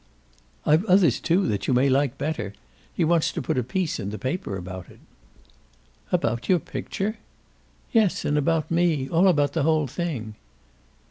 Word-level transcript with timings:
"I've 0.65 0.83
others 0.85 1.19
too 1.19 1.47
that 1.49 1.67
you 1.67 1.75
may 1.75 1.87
like 1.87 2.17
better. 2.17 2.53
He 2.91 3.05
wants 3.05 3.31
to 3.33 3.39
put 3.39 3.59
a 3.59 3.63
piece 3.63 3.99
in 3.99 4.09
the 4.09 4.17
paper 4.17 4.57
about 4.57 4.89
it." 4.89 4.97
"About 6.11 6.49
your 6.49 6.57
picture?" 6.57 7.19
"Yes, 7.91 8.25
and 8.25 8.35
about 8.35 8.71
me. 8.71 9.07
All 9.09 9.27
about 9.27 9.53
the 9.53 9.61
whole 9.61 9.85
thing." 9.85 10.33